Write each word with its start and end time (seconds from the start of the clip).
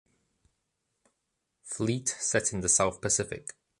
Fleet 1.61 2.07
set 2.09 2.53
in 2.53 2.61
the 2.61 2.69
South 2.69 3.01
Pacific. 3.01 3.53